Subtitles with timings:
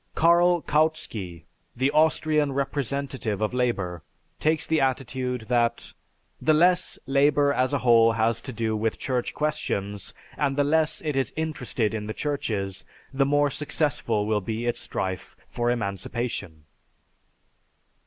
[0.15, 1.45] Karl Kautsky,
[1.75, 4.01] the Austrian representative of labor,
[4.39, 5.93] takes the attitude that,
[6.41, 11.01] "The less Labor as a whole has to do with Church questions and the less
[11.01, 12.83] it is interested in the churches,
[13.13, 16.63] the more successful will be its strife for emancipation."